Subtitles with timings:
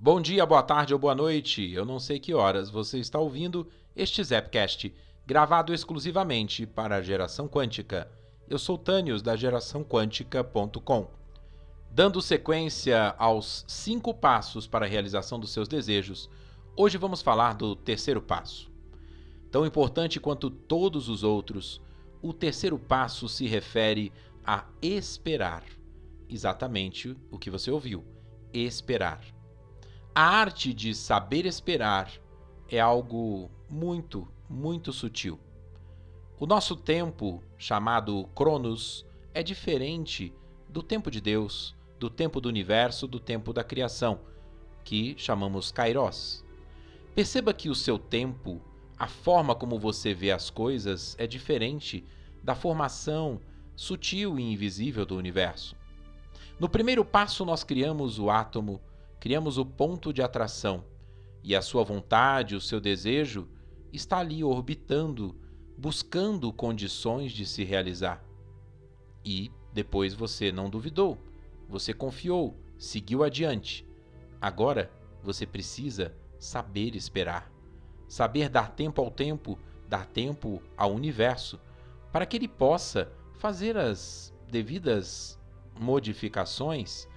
[0.00, 1.72] Bom dia, boa tarde ou boa noite.
[1.72, 3.66] Eu não sei que horas você está ouvindo
[3.96, 4.94] este Zapcast,
[5.26, 8.08] gravado exclusivamente para a geração quântica.
[8.48, 11.10] Eu sou Tânios da geraçãoquântica.com.
[11.90, 16.30] Dando sequência aos cinco passos para a realização dos seus desejos,
[16.76, 18.70] hoje vamos falar do terceiro passo.
[19.50, 21.82] Tão importante quanto todos os outros,
[22.22, 24.12] o terceiro passo se refere
[24.46, 25.64] a esperar.
[26.28, 28.04] Exatamente o que você ouviu:
[28.54, 29.37] esperar.
[30.20, 32.10] A arte de saber esperar
[32.68, 35.38] é algo muito, muito sutil.
[36.40, 40.34] O nosso tempo, chamado Cronos, é diferente
[40.68, 44.18] do tempo de Deus, do tempo do universo, do tempo da criação,
[44.82, 46.44] que chamamos Kairos.
[47.14, 48.60] Perceba que o seu tempo,
[48.98, 52.04] a forma como você vê as coisas, é diferente
[52.42, 53.40] da formação
[53.76, 55.76] sutil e invisível do universo.
[56.58, 58.80] No primeiro passo, nós criamos o átomo
[59.20, 60.84] criamos o ponto de atração
[61.42, 63.48] e a sua vontade, o seu desejo,
[63.92, 65.36] está ali orbitando,
[65.76, 68.24] buscando condições de se realizar.
[69.24, 71.18] E depois você não duvidou,
[71.68, 73.86] você confiou, seguiu adiante.
[74.40, 74.90] Agora
[75.22, 77.50] você precisa saber esperar,
[78.06, 79.58] saber dar tempo ao tempo,
[79.88, 81.60] dar tempo ao universo,
[82.12, 85.38] para que ele possa fazer as devidas
[85.78, 87.08] modificações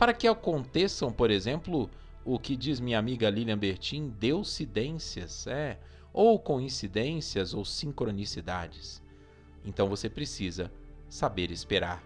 [0.00, 1.90] para que aconteçam, por exemplo,
[2.24, 5.78] o que diz minha amiga Lilian Bertin, deucidências, é,
[6.10, 9.02] ou coincidências ou sincronicidades.
[9.62, 10.72] Então você precisa
[11.06, 12.02] saber esperar.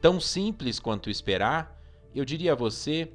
[0.00, 1.80] Tão simples quanto esperar,
[2.12, 3.12] eu diria a você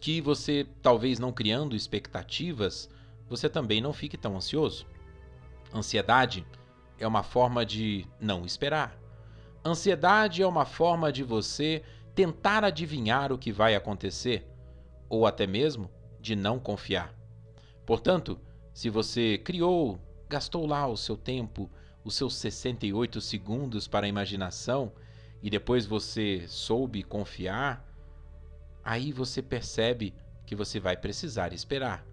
[0.00, 2.88] que você, talvez não criando expectativas,
[3.28, 4.86] você também não fique tão ansioso.
[5.74, 6.46] Ansiedade
[6.98, 8.98] é uma forma de não esperar.
[9.62, 11.82] Ansiedade é uma forma de você
[12.14, 14.46] tentar adivinhar o que vai acontecer,
[15.08, 17.14] ou até mesmo de não confiar.
[17.84, 18.38] Portanto,
[18.72, 21.70] se você criou, gastou lá o seu tempo,
[22.04, 24.92] os seus 68 segundos para a imaginação,
[25.42, 27.84] e depois você soube confiar,
[28.84, 30.14] aí você percebe
[30.46, 32.06] que você vai precisar esperar.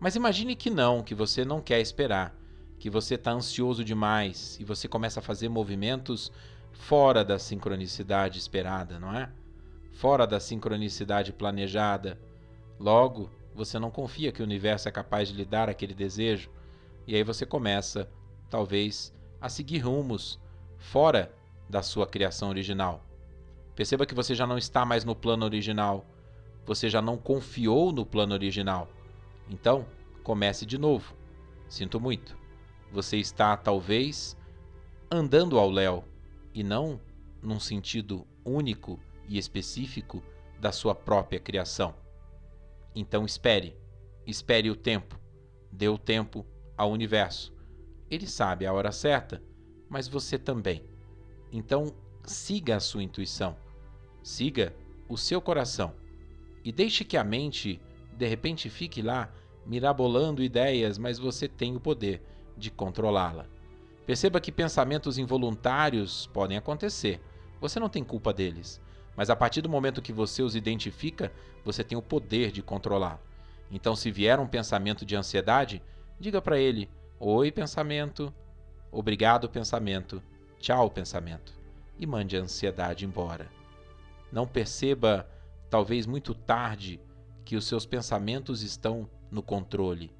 [0.00, 2.36] Mas imagine que não, que você não quer esperar,
[2.78, 6.30] que você está ansioso demais e você começa a fazer movimentos
[6.78, 9.30] fora da sincronicidade esperada, não é?
[9.92, 12.18] Fora da sincronicidade planejada.
[12.78, 16.50] Logo, você não confia que o universo é capaz de lhe dar aquele desejo,
[17.06, 18.08] e aí você começa,
[18.50, 20.38] talvez, a seguir rumos
[20.76, 21.32] fora
[21.68, 23.04] da sua criação original.
[23.74, 26.06] Perceba que você já não está mais no plano original,
[26.64, 28.88] você já não confiou no plano original.
[29.48, 29.86] Então,
[30.22, 31.14] comece de novo.
[31.68, 32.36] Sinto muito.
[32.92, 34.36] Você está, talvez,
[35.10, 36.04] andando ao léu
[36.56, 36.98] e não
[37.42, 40.22] num sentido único e específico
[40.58, 41.94] da sua própria criação.
[42.94, 43.76] Então espere,
[44.26, 45.20] espere o tempo,
[45.70, 47.54] dê o tempo ao universo.
[48.10, 49.42] Ele sabe a hora certa,
[49.86, 50.82] mas você também.
[51.52, 53.54] Então siga a sua intuição,
[54.22, 54.74] siga
[55.10, 55.92] o seu coração
[56.64, 57.78] e deixe que a mente
[58.16, 59.30] de repente fique lá
[59.66, 62.22] mirabolando ideias, mas você tem o poder
[62.56, 63.46] de controlá-la.
[64.06, 67.20] Perceba que pensamentos involuntários podem acontecer.
[67.60, 68.80] Você não tem culpa deles.
[69.16, 71.32] Mas a partir do momento que você os identifica,
[71.64, 73.20] você tem o poder de controlar.
[73.70, 75.82] Então, se vier um pensamento de ansiedade,
[76.20, 78.32] diga para ele: Oi, pensamento.
[78.92, 80.22] Obrigado, pensamento.
[80.60, 81.52] Tchau, pensamento.
[81.98, 83.50] E mande a ansiedade embora.
[84.30, 85.28] Não perceba,
[85.68, 87.00] talvez muito tarde,
[87.44, 90.12] que os seus pensamentos estão no controle.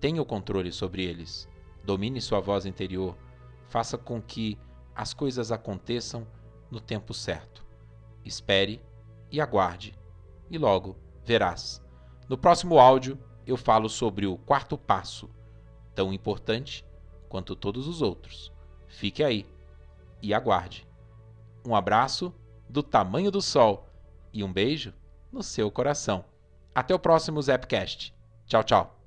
[0.00, 1.48] Tenha o controle sobre eles.
[1.84, 3.16] Domine sua voz interior.
[3.68, 4.58] Faça com que
[4.94, 6.26] as coisas aconteçam
[6.70, 7.64] no tempo certo.
[8.24, 8.82] Espere
[9.30, 9.94] e aguarde,
[10.50, 11.82] e logo verás.
[12.28, 15.30] No próximo áudio, eu falo sobre o quarto passo,
[15.94, 16.84] tão importante
[17.28, 18.52] quanto todos os outros.
[18.86, 19.46] Fique aí
[20.20, 20.86] e aguarde.
[21.66, 22.34] Um abraço
[22.68, 23.88] do tamanho do sol
[24.32, 24.92] e um beijo
[25.32, 26.24] no seu coração.
[26.74, 28.14] Até o próximo Zapcast.
[28.46, 28.99] Tchau, tchau.